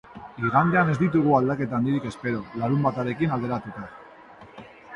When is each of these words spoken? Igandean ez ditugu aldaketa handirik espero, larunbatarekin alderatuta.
Igandean 0.47 0.87
ez 0.93 0.95
ditugu 1.01 1.35
aldaketa 1.39 1.77
handirik 1.79 2.09
espero, 2.13 2.41
larunbatarekin 2.63 3.39
alderatuta. 3.39 3.87